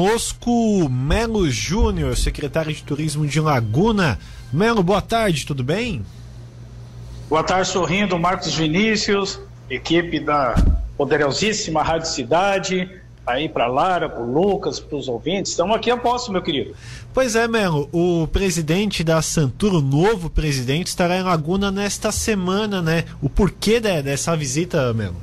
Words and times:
conosco 0.00 0.88
Melo 0.88 1.50
Júnior, 1.50 2.16
secretário 2.16 2.72
de 2.72 2.82
Turismo 2.82 3.26
de 3.26 3.38
Laguna. 3.38 4.18
Melo, 4.50 4.82
boa 4.82 5.02
tarde, 5.02 5.44
tudo 5.44 5.62
bem? 5.62 6.02
Boa 7.28 7.44
tarde, 7.44 7.68
sorrindo, 7.68 8.18
Marcos 8.18 8.54
Vinícius, 8.54 9.38
equipe 9.68 10.18
da 10.18 10.54
poderosíssima 10.96 11.82
Rádio 11.82 12.08
Cidade, 12.08 12.90
aí 13.26 13.46
para 13.46 13.66
Lara, 13.66 14.08
para 14.08 14.24
Lucas, 14.24 14.80
para 14.80 14.96
os 14.96 15.06
ouvintes. 15.06 15.50
Estamos 15.50 15.76
aqui 15.76 15.90
a 15.90 15.98
posto, 15.98 16.32
meu 16.32 16.40
querido. 16.40 16.74
Pois 17.12 17.36
é, 17.36 17.46
Melo, 17.46 17.86
o 17.92 18.26
presidente 18.28 19.04
da 19.04 19.20
Santura, 19.20 19.74
o 19.74 19.82
novo 19.82 20.30
presidente, 20.30 20.86
estará 20.86 21.18
em 21.18 21.22
Laguna 21.22 21.70
nesta 21.70 22.10
semana, 22.10 22.80
né? 22.80 23.04
O 23.20 23.28
porquê 23.28 23.78
de, 23.78 24.00
dessa 24.00 24.34
visita, 24.34 24.94
Melo? 24.94 25.20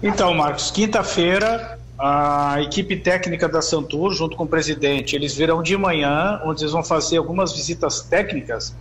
Então, 0.00 0.32
Marcos, 0.34 0.70
quinta-feira 0.70 1.81
a 2.04 2.60
equipe 2.60 2.96
técnica 2.96 3.48
da 3.48 3.62
Santur, 3.62 4.12
junto 4.12 4.36
com 4.36 4.42
o 4.42 4.48
presidente, 4.48 5.14
eles 5.14 5.36
virão 5.36 5.62
de 5.62 5.76
manhã, 5.76 6.40
onde 6.44 6.64
eles 6.64 6.72
vão 6.72 6.82
fazer 6.82 7.18
algumas 7.18 7.52
visitas 7.52 8.00
técnicas 8.00 8.74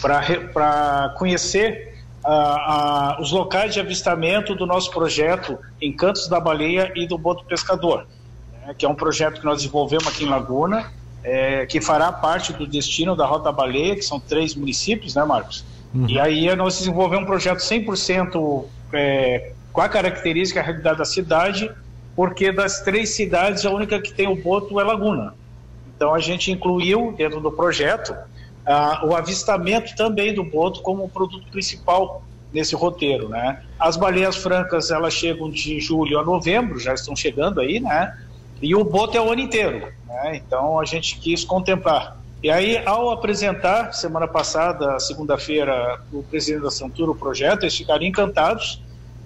para 0.00 1.12
conhecer 1.18 2.04
uh, 2.24 3.18
uh, 3.18 3.20
os 3.20 3.32
locais 3.32 3.74
de 3.74 3.80
avistamento 3.80 4.54
do 4.54 4.64
nosso 4.64 4.92
projeto 4.92 5.58
Encantos 5.82 6.28
da 6.28 6.38
Baleia 6.38 6.92
e 6.94 7.04
do 7.04 7.18
Boto 7.18 7.44
Pescador, 7.46 8.06
né, 8.64 8.72
que 8.78 8.86
é 8.86 8.88
um 8.88 8.94
projeto 8.94 9.40
que 9.40 9.44
nós 9.44 9.56
desenvolvemos 9.56 10.06
aqui 10.06 10.22
em 10.22 10.28
Laguna, 10.28 10.92
é, 11.24 11.66
que 11.66 11.80
fará 11.80 12.12
parte 12.12 12.52
do 12.52 12.64
destino 12.64 13.16
da 13.16 13.26
Rota 13.26 13.50
Baleia, 13.50 13.96
que 13.96 14.02
são 14.02 14.20
três 14.20 14.54
municípios, 14.54 15.16
né, 15.16 15.24
Marcos? 15.24 15.64
Uhum. 15.92 16.08
E 16.08 16.20
aí 16.20 16.54
nós 16.54 16.78
desenvolvemos 16.78 17.24
um 17.24 17.26
projeto 17.26 17.58
100% 17.58 18.64
é, 18.92 19.52
com 19.72 19.80
a 19.80 19.88
característica, 19.88 20.60
a 20.60 20.62
realidade 20.62 20.98
da 20.98 21.04
cidade, 21.04 21.68
porque 22.18 22.50
das 22.50 22.80
três 22.80 23.10
cidades, 23.10 23.64
a 23.64 23.70
única 23.70 24.02
que 24.02 24.12
tem 24.12 24.26
o 24.26 24.34
boto 24.34 24.80
é 24.80 24.82
Laguna. 24.82 25.36
Então 25.94 26.12
a 26.12 26.18
gente 26.18 26.50
incluiu 26.50 27.14
dentro 27.16 27.38
do 27.38 27.52
projeto 27.52 28.12
ah, 28.66 29.02
o 29.04 29.14
avistamento 29.14 29.94
também 29.94 30.34
do 30.34 30.42
boto 30.42 30.82
como 30.82 31.08
produto 31.08 31.48
principal 31.48 32.24
nesse 32.52 32.74
roteiro, 32.74 33.28
né? 33.28 33.62
As 33.78 33.96
baleias 33.96 34.34
francas 34.34 34.90
elas 34.90 35.14
chegam 35.14 35.48
de 35.48 35.78
julho 35.78 36.18
a 36.18 36.24
novembro, 36.24 36.80
já 36.80 36.92
estão 36.92 37.14
chegando 37.14 37.60
aí, 37.60 37.78
né? 37.78 38.18
E 38.60 38.74
o 38.74 38.82
boto 38.82 39.16
é 39.16 39.20
o 39.20 39.30
ano 39.30 39.40
inteiro, 39.40 39.86
né? 40.08 40.34
Então 40.44 40.80
a 40.80 40.84
gente 40.84 41.20
quis 41.20 41.44
contemplar. 41.44 42.18
E 42.42 42.50
aí, 42.50 42.84
ao 42.84 43.12
apresentar 43.12 43.92
semana 43.92 44.26
passada, 44.26 44.98
segunda-feira, 44.98 46.00
o 46.12 46.24
presidente 46.24 46.64
da 46.64 46.70
Santura 46.72 47.12
o 47.12 47.14
projeto, 47.14 47.62
eles 47.62 47.76
ficaram 47.76 48.02
encantados. 48.02 48.82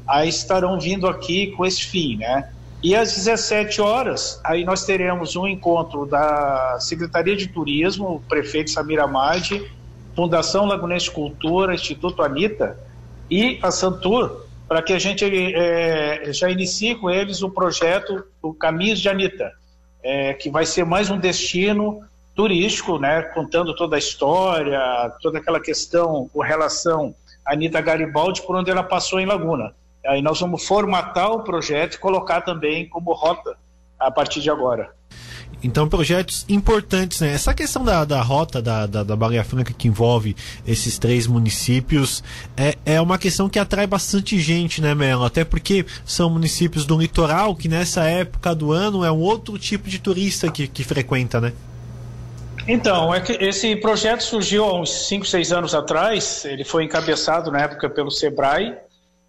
Aí 0.06 0.29
estarão 0.29 0.79
vindo 0.79 1.09
aqui 1.09 1.53
com 1.53 1.65
esse 1.65 1.84
fim, 1.84 2.19
né? 2.19 2.51
E 2.83 2.97
às 2.97 3.14
17 3.14 3.80
horas, 3.80 4.41
aí 4.42 4.64
nós 4.64 4.84
teremos 4.84 5.36
um 5.36 5.47
encontro 5.47 6.05
da 6.05 6.78
Secretaria 6.80 7.36
de 7.36 7.47
Turismo, 7.47 8.16
o 8.16 8.20
prefeito 8.20 8.70
Samir 8.70 9.00
Amadi, 9.00 9.70
Fundação 10.16 10.66
Lagunense 10.66 11.08
Cultura, 11.08 11.75
Instituto 11.75 12.22
Anita 12.22 12.77
e 13.30 13.60
a 13.62 13.70
Santur, 13.70 14.47
para 14.66 14.83
que 14.83 14.92
a 14.92 14.98
gente 14.98 15.25
é, 15.25 16.33
já 16.33 16.50
inicie 16.50 16.97
com 16.97 17.08
eles 17.08 17.41
o 17.41 17.50
projeto 17.50 18.25
o 18.42 18.53
Caminhos 18.53 19.00
de 19.00 19.08
Anita, 19.08 19.53
é, 20.03 20.34
que 20.34 20.50
vai 20.50 20.66
ser 20.66 20.84
mais 20.84 21.08
um 21.08 21.19
destino 21.19 22.03
turístico, 22.34 22.98
né, 22.98 23.22
contando 23.22 23.77
toda 23.77 23.94
a 23.94 23.98
história, 23.98 24.80
toda 25.20 25.38
aquela 25.38 25.60
questão 25.60 26.28
com 26.33 26.41
relação 26.41 27.14
a 27.47 27.53
Anita 27.53 27.80
Garibaldi, 27.80 28.42
por 28.42 28.56
onde 28.56 28.70
ela 28.70 28.83
passou 28.83 29.20
em 29.20 29.27
Laguna. 29.27 29.72
Aí 30.06 30.20
nós 30.20 30.41
vamos 30.41 30.67
formatar 30.67 31.31
o 31.31 31.42
projeto 31.42 31.95
e 31.95 31.98
colocar 31.98 32.41
também 32.41 32.89
como 32.89 33.12
rota 33.12 33.56
a 33.98 34.11
partir 34.11 34.41
de 34.41 34.50
agora. 34.50 34.92
Então, 35.62 35.89
projetos 35.89 36.44
importantes, 36.48 37.20
né? 37.20 37.33
Essa 37.33 37.55
questão 37.55 37.84
da, 37.84 38.05
da 38.05 38.20
rota 38.20 38.61
da, 38.61 38.84
da, 38.84 39.05
da 39.05 39.14
Baleia 39.14 39.44
Franca 39.44 39.72
que 39.72 39.86
envolve 39.86 40.34
esses 40.67 40.98
três 40.98 41.27
municípios 41.27 42.22
é, 42.56 42.75
é 42.84 43.00
uma 43.00 43.17
questão 43.17 43.49
que 43.49 43.60
atrai 43.60 43.87
bastante 43.87 44.41
gente, 44.41 44.81
né, 44.81 44.93
Melo? 44.93 45.25
Até 45.25 45.44
porque 45.44 45.87
são 46.04 46.28
municípios 46.28 46.84
do 46.84 46.98
litoral 46.98 47.54
que 47.54 47.69
nessa 47.69 48.04
época 48.04 48.54
do 48.54 48.72
ano 48.72 49.04
é 49.04 49.12
um 49.12 49.21
outro 49.21 49.56
tipo 49.56 49.88
de 49.88 50.00
turista 50.00 50.50
que, 50.50 50.66
que 50.66 50.82
frequenta, 50.82 51.41
né? 51.41 51.53
Então, 52.66 53.12
é 53.12 53.21
que 53.21 53.32
esse 53.32 53.75
projeto 53.77 54.22
surgiu 54.22 54.65
há 54.65 54.81
uns 54.81 55.06
5, 55.09 55.27
6 55.27 55.53
anos 55.53 55.75
atrás, 55.75 56.44
ele 56.44 56.65
foi 56.65 56.84
encabeçado 56.84 57.50
na 57.50 57.60
época 57.60 57.91
pelo 57.91 58.10
SEBRAE, 58.10 58.77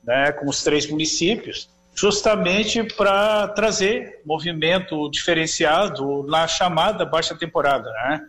né, 0.04 0.32
com 0.32 0.50
os 0.50 0.64
três 0.64 0.90
municípios, 0.90 1.70
justamente 1.96 2.84
para 2.84 3.48
trazer 3.50 4.22
movimento 4.26 5.10
diferenciado 5.10 6.24
na 6.24 6.48
chamada 6.48 7.06
baixa 7.06 7.36
temporada, 7.36 7.90
né? 7.92 8.22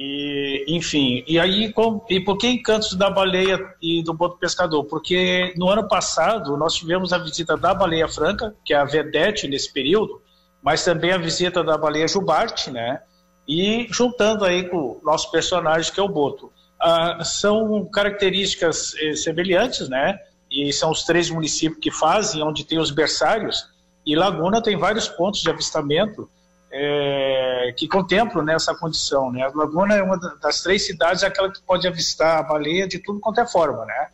E, 0.00 0.64
enfim, 0.68 1.24
e 1.26 1.40
aí 1.40 1.72
com, 1.72 2.04
e 2.08 2.20
por 2.20 2.36
que 2.36 2.46
Encantos 2.46 2.94
da 2.94 3.10
Baleia 3.10 3.58
e 3.82 4.00
do 4.04 4.14
Boto 4.14 4.38
Pescador? 4.38 4.84
Porque 4.84 5.52
no 5.56 5.68
ano 5.68 5.88
passado 5.88 6.56
nós 6.56 6.74
tivemos 6.74 7.12
a 7.12 7.18
visita 7.18 7.56
da 7.56 7.74
Baleia 7.74 8.06
Franca, 8.06 8.54
que 8.64 8.72
é 8.72 8.76
a 8.76 8.84
vedete 8.84 9.48
nesse 9.48 9.72
período, 9.72 10.22
mas 10.62 10.84
também 10.84 11.10
a 11.10 11.18
visita 11.18 11.64
da 11.64 11.76
Baleia 11.76 12.06
Jubarte, 12.06 12.70
né? 12.70 13.00
E 13.48 13.88
juntando 13.90 14.44
aí 14.44 14.68
com 14.68 14.76
o 14.76 15.00
nosso 15.02 15.32
personagem 15.32 15.92
que 15.92 15.98
é 15.98 16.02
o 16.02 16.08
Boto. 16.08 16.52
Ah, 16.80 17.24
são 17.24 17.84
características 17.86 18.94
eh, 19.00 19.16
semelhantes, 19.16 19.88
né? 19.88 20.16
E 20.50 20.72
são 20.72 20.90
os 20.90 21.04
três 21.04 21.30
municípios 21.30 21.80
que 21.80 21.90
fazem, 21.90 22.42
onde 22.42 22.64
tem 22.64 22.78
os 22.78 22.90
berçários, 22.90 23.66
e 24.04 24.16
Laguna 24.16 24.62
tem 24.62 24.76
vários 24.76 25.08
pontos 25.08 25.40
de 25.40 25.50
avistamento 25.50 26.28
é, 26.70 27.74
que 27.76 27.88
contemplam 27.88 28.44
né, 28.44 28.54
essa 28.54 28.74
condição. 28.74 29.30
Né? 29.30 29.46
Laguna 29.54 29.94
é 29.96 30.02
uma 30.02 30.18
das 30.40 30.62
três 30.62 30.86
cidades, 30.86 31.22
aquela 31.22 31.50
que 31.52 31.60
pode 31.62 31.86
avistar 31.86 32.38
a 32.38 32.42
baleia 32.42 32.86
de 32.86 32.98
tudo 32.98 33.20
quanto 33.20 33.40
é 33.40 33.46
forma, 33.46 33.84
né? 33.84 34.08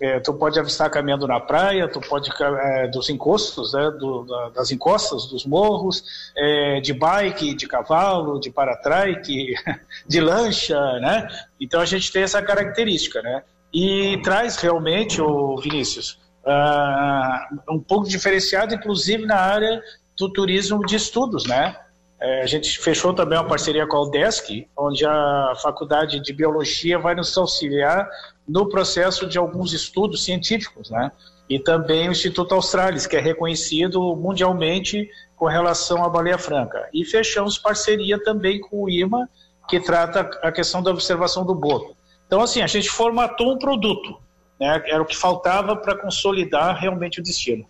É, 0.00 0.18
tu 0.18 0.34
pode 0.34 0.58
avistar 0.58 0.90
caminhando 0.90 1.24
na 1.24 1.38
praia, 1.38 1.86
tu 1.86 2.00
pode 2.00 2.28
é, 2.42 2.88
dos 2.88 3.08
encostos, 3.08 3.74
né, 3.74 3.92
do, 3.92 4.24
da, 4.24 4.48
das 4.48 4.72
encostas 4.72 5.26
dos 5.26 5.46
morros, 5.46 6.02
é, 6.36 6.80
de 6.80 6.92
bike, 6.92 7.54
de 7.54 7.68
cavalo, 7.68 8.40
de 8.40 8.50
paratrike, 8.50 9.54
de 10.04 10.20
lancha, 10.20 10.80
né? 10.98 11.28
Então 11.60 11.80
a 11.80 11.86
gente 11.86 12.10
tem 12.10 12.24
essa 12.24 12.42
característica, 12.42 13.22
né? 13.22 13.44
E 13.74 14.22
traz 14.22 14.56
realmente, 14.56 15.20
o 15.20 15.56
Vinícius, 15.56 16.20
uh, 16.46 17.72
um 17.74 17.80
pouco 17.80 18.08
diferenciado, 18.08 18.72
inclusive 18.72 19.26
na 19.26 19.36
área 19.36 19.82
do 20.16 20.32
turismo 20.32 20.86
de 20.86 20.94
estudos, 20.94 21.44
né? 21.44 21.76
É, 22.20 22.42
a 22.42 22.46
gente 22.46 22.78
fechou 22.78 23.12
também 23.12 23.36
uma 23.36 23.46
parceria 23.46 23.86
com 23.86 23.96
a 23.96 24.02
UDESC, 24.02 24.68
onde 24.78 25.04
a 25.04 25.52
Faculdade 25.60 26.20
de 26.20 26.32
Biologia 26.32 26.98
vai 26.98 27.16
nos 27.16 27.36
auxiliar 27.36 28.08
no 28.46 28.68
processo 28.68 29.26
de 29.26 29.36
alguns 29.36 29.72
estudos 29.72 30.24
científicos, 30.24 30.88
né? 30.88 31.10
E 31.50 31.58
também 31.58 32.08
o 32.08 32.12
Instituto 32.12 32.54
Australis, 32.54 33.06
que 33.06 33.16
é 33.16 33.20
reconhecido 33.20 34.14
mundialmente 34.16 35.10
com 35.36 35.46
relação 35.46 36.04
à 36.04 36.08
baleia 36.08 36.38
franca. 36.38 36.88
E 36.94 37.04
fechamos 37.04 37.58
parceria 37.58 38.22
também 38.22 38.60
com 38.60 38.84
o 38.84 38.88
IMA, 38.88 39.28
que 39.68 39.80
trata 39.80 40.20
a 40.42 40.52
questão 40.52 40.82
da 40.82 40.92
observação 40.92 41.44
do 41.44 41.54
boto. 41.54 41.96
Então, 42.34 42.42
assim, 42.42 42.62
a 42.62 42.66
gente 42.66 42.90
formatou 42.90 43.54
um 43.54 43.56
produto, 43.56 44.16
né? 44.58 44.82
Era 44.86 45.00
o 45.00 45.06
que 45.06 45.16
faltava 45.16 45.76
para 45.76 45.96
consolidar 45.96 46.76
realmente 46.76 47.20
o 47.20 47.22
destino. 47.22 47.64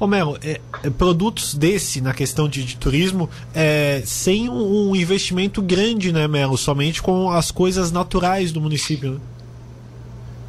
Melo, 0.00 0.38
é, 0.40 0.60
é, 0.84 0.90
produtos 0.90 1.52
desse 1.52 2.00
na 2.00 2.14
questão 2.14 2.48
de, 2.48 2.62
de 2.62 2.76
turismo 2.76 3.28
é, 3.52 4.00
sem 4.06 4.48
um, 4.48 4.90
um, 4.90 4.94
investimento 4.94 5.60
grande, 5.60 6.12
né, 6.12 6.28
Melo? 6.28 6.56
Somente 6.56 7.02
com 7.02 7.32
as 7.32 7.50
coisas 7.50 7.90
naturais 7.90 8.52
do 8.52 8.60
município. 8.60 9.14
Né? 9.14 9.20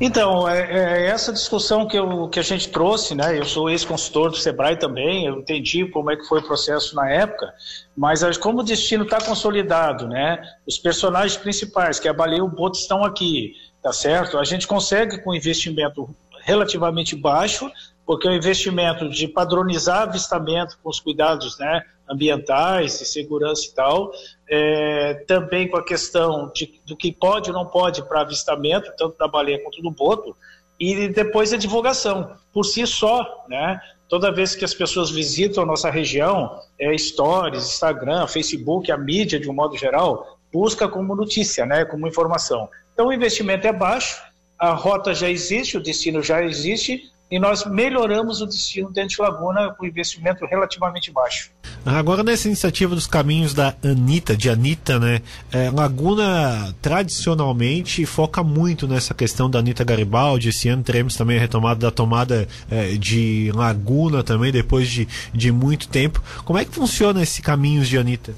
Então, 0.01 0.47
é, 0.47 0.61
é, 0.61 1.05
essa 1.07 1.33
discussão 1.33 1.85
que, 1.85 1.97
eu, 1.97 2.29
que 2.29 2.39
a 2.39 2.43
gente 2.43 2.69
trouxe, 2.69 3.13
né? 3.13 3.37
Eu 3.37 3.43
sou 3.43 3.69
ex-consultor 3.69 4.29
do 4.29 4.37
Sebrae 4.37 4.77
também, 4.77 5.25
eu 5.25 5.39
entendi 5.39 5.85
como 5.85 6.09
é 6.09 6.15
que 6.15 6.23
foi 6.23 6.39
o 6.39 6.43
processo 6.43 6.95
na 6.95 7.09
época, 7.09 7.53
mas 7.97 8.37
como 8.37 8.61
o 8.61 8.63
destino 8.63 9.03
está 9.03 9.19
consolidado, 9.19 10.07
né? 10.07 10.41
Os 10.65 10.77
personagens 10.77 11.35
principais, 11.35 11.99
que 11.99 12.07
é 12.07 12.11
a 12.11 12.13
baleia 12.13 12.39
e 12.39 12.41
o 12.41 12.47
boto, 12.47 12.79
estão 12.79 13.03
aqui, 13.03 13.55
tá 13.83 13.91
certo? 13.91 14.37
A 14.37 14.45
gente 14.45 14.65
consegue 14.65 15.21
com 15.21 15.35
investimento 15.35 16.09
relativamente 16.43 17.13
baixo, 17.13 17.69
porque 18.05 18.27
o 18.27 18.33
investimento 18.33 19.09
de 19.09 19.27
padronizar 19.27 20.03
avistamento 20.03 20.79
com 20.81 20.89
os 20.89 20.99
cuidados 21.01 21.59
né, 21.59 21.83
ambientais 22.09 22.99
e 23.01 23.05
segurança 23.05 23.67
e 23.67 23.73
tal, 23.73 24.11
é, 24.49 25.13
também 25.27 25.67
com 25.67 25.77
a 25.77 25.83
questão 25.83 26.51
de, 26.53 26.81
do 26.85 26.97
que 26.97 27.11
pode 27.11 27.51
ou 27.51 27.55
não 27.55 27.65
pode 27.65 28.01
para 28.07 28.21
avistamento, 28.21 28.91
tanto 28.97 29.17
da 29.17 29.27
baleia 29.27 29.61
quanto 29.61 29.81
do 29.81 29.91
boto, 29.91 30.35
e 30.79 31.09
depois 31.09 31.53
a 31.53 31.57
divulgação, 31.57 32.35
por 32.53 32.63
si 32.63 32.87
só, 32.87 33.45
né? 33.49 33.79
Toda 34.07 34.31
vez 34.31 34.55
que 34.55 34.65
as 34.65 34.73
pessoas 34.73 35.11
visitam 35.11 35.61
a 35.61 35.65
nossa 35.65 35.89
região, 35.91 36.59
é, 36.79 36.97
stories, 36.97 37.63
Instagram, 37.65 38.25
Facebook, 38.25 38.91
a 38.91 38.97
mídia 38.97 39.39
de 39.39 39.49
um 39.49 39.53
modo 39.53 39.77
geral, 39.77 40.39
busca 40.51 40.87
como 40.87 41.15
notícia, 41.15 41.65
né, 41.65 41.85
como 41.85 42.07
informação. 42.07 42.67
Então 42.93 43.07
o 43.07 43.13
investimento 43.13 43.67
é 43.67 43.71
baixo, 43.71 44.19
a 44.57 44.71
rota 44.71 45.13
já 45.13 45.29
existe, 45.29 45.77
o 45.77 45.83
destino 45.83 46.23
já 46.23 46.43
existe, 46.43 47.03
e 47.31 47.39
nós 47.39 47.65
melhoramos 47.65 48.41
o 48.41 48.45
destino 48.45 48.89
dentro 48.89 49.15
de 49.15 49.21
Laguna 49.21 49.73
com 49.77 49.85
investimento 49.85 50.45
relativamente 50.45 51.11
baixo. 51.11 51.51
Agora 51.85 52.23
nessa 52.23 52.47
iniciativa 52.47 52.93
dos 52.93 53.07
caminhos 53.07 53.53
da 53.53 53.75
Anitta, 53.83 54.35
de 54.35 54.49
Anitta, 54.49 54.99
né? 54.99 55.21
É, 55.51 55.69
Laguna 55.69 56.75
tradicionalmente 56.81 58.05
foca 58.05 58.43
muito 58.43 58.87
nessa 58.87 59.13
questão 59.13 59.49
da 59.49 59.59
Anitta 59.59 59.83
Garibaldi. 59.83 60.49
Esse 60.49 60.67
ano 60.69 60.83
teremos 60.83 61.15
também 61.15 61.37
a 61.37 61.39
retomada 61.39 61.79
da 61.79 61.91
tomada 61.91 62.47
é, 62.69 62.93
de 62.93 63.51
Laguna 63.53 64.23
também, 64.23 64.51
depois 64.51 64.89
de, 64.89 65.07
de 65.33 65.51
muito 65.51 65.87
tempo. 65.87 66.21
Como 66.43 66.57
é 66.57 66.65
que 66.65 66.71
funciona 66.71 67.21
esse 67.21 67.41
caminhos 67.41 67.87
de 67.87 67.97
Anitta? 67.97 68.33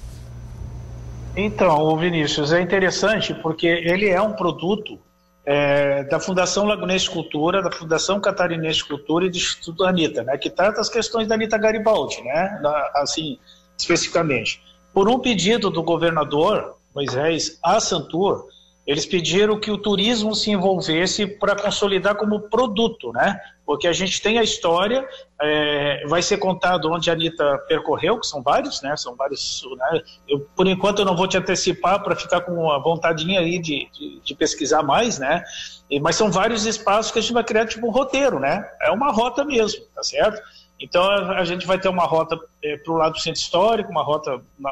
Então, 1.36 1.98
Vinícius, 1.98 2.52
é 2.52 2.62
interessante 2.62 3.34
porque 3.34 3.66
ele 3.66 4.10
é 4.10 4.22
um 4.22 4.34
produto 4.34 5.00
é, 5.46 6.04
da 6.04 6.20
Fundação 6.20 6.66
Lagunense 6.66 7.10
Cultura, 7.10 7.62
da 7.62 7.72
Fundação 7.72 8.20
Catarinense 8.20 8.84
Cultura 8.84 9.26
e 9.26 9.30
do 9.30 9.38
Instituto 9.38 9.84
Anitta, 9.84 10.24
né, 10.24 10.38
que 10.38 10.50
trata 10.50 10.82
as 10.82 10.90
questões 10.90 11.28
da 11.28 11.36
Anitta 11.36 11.58
Garibaldi, 11.58 12.22
né, 12.24 12.60
na, 12.62 12.92
assim, 12.96 13.40
especificamente. 13.78 14.62
Por 14.94 15.10
um 15.10 15.20
pedido 15.20 15.70
do 15.70 15.82
governador 15.82 16.76
Moisés 16.94 17.58
a 17.64 17.80
Santur, 17.80 18.48
eles 18.86 19.06
pediram 19.06 19.60
que 19.60 19.70
o 19.70 19.78
turismo 19.78 20.34
se 20.34 20.50
envolvesse 20.50 21.28
para 21.28 21.56
consolidar 21.56 22.16
como 22.16 22.50
produto, 22.50 23.12
né? 23.14 23.40
Porque 23.64 23.88
a 23.88 23.94
gente 23.94 24.22
tem 24.22 24.40
a 24.40 24.44
história, 24.44 25.08
é, 25.40 26.04
vai 26.08 26.22
ser 26.22 26.38
contado 26.38 26.92
onde 26.92 27.10
a 27.10 27.14
Anitta 27.14 27.60
percorreu, 27.68 28.20
que 28.20 28.26
são 28.26 28.42
vários, 28.42 28.82
né? 28.82 28.98
São 28.98 29.16
vários. 29.16 29.62
Né? 29.78 30.02
Eu, 30.28 30.40
por 30.56 30.68
enquanto 30.68 31.00
eu 31.00 31.06
não 31.06 31.16
vou 31.16 31.28
te 31.28 31.38
antecipar 31.38 32.04
para 32.04 32.16
ficar 32.16 32.42
com 32.42 32.72
a 32.72 32.80
vontadinha 32.80 33.40
aí 33.40 33.60
de, 33.60 33.88
de, 33.94 34.20
de, 34.20 34.36
pesquisar 34.36 34.82
mais, 34.82 35.20
né? 35.20 35.44
E, 35.90 36.00
mas 36.00 36.16
são 36.16 36.32
vários 36.32 36.66
espaços 36.66 37.12
que 37.12 37.20
a 37.20 37.22
gente 37.22 37.34
vai 37.34 37.44
criar 37.44 37.68
tipo 37.68 37.88
um 37.88 37.92
roteiro, 37.92 38.40
né? 38.40 38.68
É 38.82 38.90
uma 38.90 39.12
rota 39.12 39.46
mesmo, 39.46 39.86
tá 39.96 40.04
certo? 40.04 40.42
Então 40.80 41.08
a, 41.08 41.46
gente 41.46 41.68
vai 41.68 41.80
ter 41.80 41.90
uma 41.90 42.06
rota 42.06 42.38
é, 42.64 42.76
para 42.78 42.92
o 42.92 42.98
lado 42.98 43.14
do 43.14 43.20
centro 43.20 43.40
histórico, 43.40 43.92
uma 43.92 44.02
rota 44.04 44.42
na, 44.58 44.72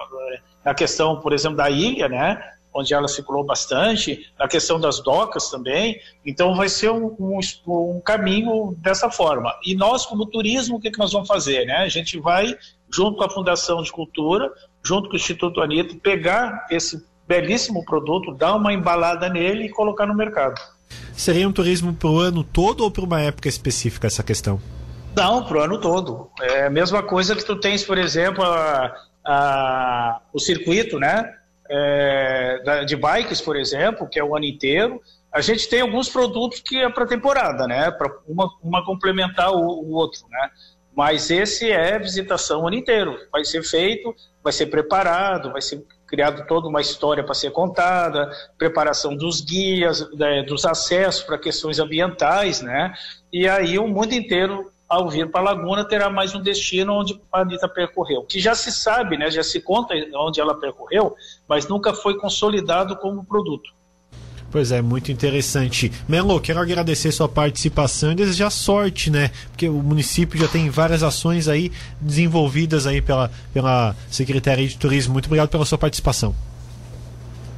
na 0.66 0.74
questão, 0.74 1.22
por 1.22 1.32
exemplo, 1.32 1.58
da 1.58 1.70
ilha, 1.70 2.10
né? 2.10 2.54
Onde 2.74 2.94
ela 2.94 3.08
circulou 3.08 3.44
bastante, 3.44 4.32
na 4.38 4.48
questão 4.48 4.80
das 4.80 5.02
docas 5.02 5.50
também. 5.50 6.00
Então, 6.26 6.56
vai 6.56 6.70
ser 6.70 6.92
um, 6.92 7.16
um, 7.20 7.40
um, 7.68 8.02
caminho 8.02 8.76
dessa 8.78 9.10
forma. 9.10 9.54
E 9.66 9.76
nós, 9.76 10.06
como 10.06 10.26
turismo, 10.26 10.78
o 10.78 10.80
que, 10.80 10.92
que 10.92 11.00
nós 11.00 11.12
vamos 11.12 11.28
fazer? 11.28 11.66
Né? 11.66 11.78
A 11.78 11.90
gente 11.90 12.20
vai, 12.20 12.56
junto 12.92 13.18
com 13.18 13.24
a 13.24 13.30
Fundação 13.30 13.82
de 13.82 13.92
Cultura, 13.92 14.52
junto 14.84 15.10
com 15.10 15.14
o 15.14 15.18
Instituto 15.18 15.62
Anitta, 15.62 15.96
pegar 16.02 16.68
esse 16.70 17.04
belíssimo 17.28 17.86
produto, 17.86 18.34
dar 18.34 18.56
uma 18.56 18.74
embalada 18.74 19.30
nele 19.30 19.66
e 19.66 19.70
colocar 19.70 20.06
no 20.06 20.16
mercado. 20.16 20.60
Seria 21.14 21.48
um 21.48 21.52
turismo 21.52 21.94
para 21.94 22.10
o 22.10 22.18
ano 22.18 22.44
todo 22.44 22.84
ou 22.84 22.90
para 22.90 23.04
uma 23.04 23.22
época 23.22 23.48
específica 23.48 24.08
essa 24.08 24.24
questão? 24.24 24.60
Não, 25.16 25.44
para 25.44 25.58
o 25.58 25.62
ano 25.62 25.78
todo. 25.80 26.30
É 26.42 26.66
a 26.66 26.70
mesma 26.70 27.04
coisa 27.04 27.36
que 27.36 27.44
tu 27.44 27.56
tens, 27.56 27.84
por 27.84 27.98
exemplo, 27.98 28.44
a, 28.44 28.96
a, 29.26 30.22
o 30.34 30.40
circuito, 30.40 30.98
né? 30.98 31.32
É, 31.70 32.84
de 32.86 32.96
bikes, 32.96 33.40
por 33.40 33.56
exemplo, 33.56 34.08
que 34.08 34.20
é 34.20 34.24
o 34.24 34.36
ano 34.36 34.46
inteiro, 34.46 35.00
a 35.32 35.42
gente 35.42 35.70
tem 35.70 35.82
alguns 35.82 36.10
produtos 36.10 36.60
que 36.60 36.78
é 36.78 36.90
para 36.90 37.06
temporada, 37.06 37.68
né? 37.68 37.92
Para 37.92 38.12
uma, 38.28 38.50
uma 38.64 38.84
complementar 38.84 39.52
o, 39.52 39.60
o, 39.60 39.92
outro, 39.92 40.22
né? 40.30 40.50
Mas 40.96 41.30
esse 41.30 41.72
é 41.72 42.00
visitação 42.00 42.64
o 42.64 42.68
ano 42.68 42.76
inteiro. 42.76 43.16
Vai 43.32 43.46
ser 43.46 43.64
feito, 43.64 44.14
vai 44.44 44.52
ser 44.52 44.66
preparado, 44.66 45.52
vai 45.52 45.62
ser 45.62 45.86
criado 46.08 46.48
toda 46.48 46.68
uma 46.68 46.82
história 46.82 47.24
para 47.24 47.36
ser 47.36 47.52
contada, 47.52 48.32
preparação 48.58 49.16
dos 49.16 49.42
guias, 49.42 50.10
né, 50.14 50.42
dos 50.42 50.66
acessos 50.66 51.22
para 51.22 51.38
questões 51.38 51.78
ambientais, 51.78 52.62
né? 52.62 52.92
E 53.32 53.48
aí 53.48 53.78
o 53.78 53.88
mundo 53.88 54.14
inteiro 54.14 54.72
ao 54.90 55.08
vir 55.08 55.30
para 55.30 55.42
a 55.42 55.44
Laguna, 55.54 55.86
terá 55.86 56.10
mais 56.10 56.34
um 56.34 56.42
destino 56.42 56.94
onde 56.94 57.22
a 57.32 57.42
Anitta 57.42 57.70
percorreu. 57.70 58.24
Que 58.24 58.40
já 58.40 58.56
se 58.56 58.72
sabe, 58.72 59.18
né, 59.18 59.30
já 59.30 59.44
se 59.44 59.62
conta 59.62 59.94
onde 60.16 60.42
ela 60.42 60.60
percorreu, 60.60 61.16
mas 61.48 61.68
nunca 61.68 61.94
foi 61.94 62.18
consolidado 62.18 62.98
como 62.98 63.24
produto. 63.24 63.72
Pois 64.52 64.72
é, 64.72 64.82
muito 64.82 65.12
interessante. 65.12 65.92
Melo, 66.08 66.40
quero 66.42 66.60
agradecer 66.60 67.12
sua 67.12 67.30
participação 67.30 68.14
e 68.14 68.16
desejar 68.16 68.50
sorte, 68.50 69.12
né? 69.12 69.30
Porque 69.52 69.70
o 69.70 69.74
município 69.74 70.40
já 70.40 70.48
tem 70.48 70.72
várias 70.72 71.04
ações 71.04 71.48
aí 71.48 71.72
desenvolvidas 72.02 72.88
aí 72.88 73.00
pela, 73.00 73.30
pela 73.54 73.96
Secretaria 74.10 74.68
de 74.68 74.76
Turismo. 74.76 75.14
Muito 75.14 75.28
obrigado 75.28 75.50
pela 75.50 75.66
sua 75.66 75.78
participação. 75.78 76.34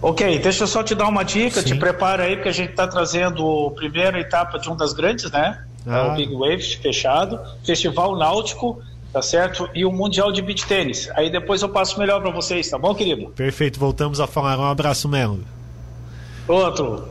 Ok, 0.02 0.40
deixa 0.40 0.64
eu 0.64 0.68
só 0.68 0.84
te 0.84 0.94
dar 0.94 1.08
uma 1.08 1.24
dica, 1.24 1.62
Sim. 1.62 1.68
te 1.68 1.76
prepara 1.76 2.24
aí, 2.24 2.36
porque 2.36 2.50
a 2.50 2.54
gente 2.54 2.72
está 2.72 2.88
trazendo 2.88 3.68
a 3.68 3.72
primeira 3.72 4.20
etapa 4.20 4.60
de 4.60 4.70
um 4.70 4.76
das 4.76 4.92
grandes, 4.94 5.32
né? 5.32 5.64
É 5.86 5.94
ah. 5.94 6.14
o 6.14 6.16
Big 6.16 6.34
Waves 6.34 6.74
fechado, 6.74 7.40
Festival 7.64 8.16
Náutico, 8.16 8.82
tá 9.12 9.22
certo? 9.22 9.70
E 9.74 9.84
o 9.86 9.92
Mundial 9.92 10.32
de 10.32 10.42
Beach 10.42 10.66
Tênis. 10.66 11.10
Aí 11.16 11.30
depois 11.30 11.62
eu 11.62 11.70
passo 11.70 12.00
melhor 12.00 12.22
para 12.22 12.32
vocês, 12.32 12.70
tá 12.70 12.78
bom, 12.78 12.94
querido? 12.94 13.30
Perfeito, 13.30 13.80
voltamos 13.80 14.20
a 14.20 14.28
falar. 14.28 14.60
Um 14.60 14.66
abraço, 14.66 15.08
Melo. 15.08 15.40
Outro. 16.48 17.08